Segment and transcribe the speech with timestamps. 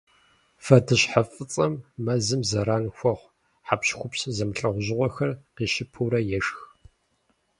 [0.65, 3.29] Вэдыщхьэфӏыцӏэм мэзым зэран хуэхъу
[3.65, 6.59] хьэпщхупщ зэмылӏэужьыгъуэхэр къищыпурэ ешх.